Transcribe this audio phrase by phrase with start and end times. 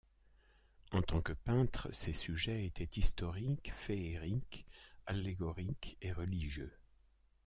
[0.93, 4.65] En tant que peintre, ses sujets étaient historiques, féeriques,
[5.05, 6.73] allégoriques et religieux.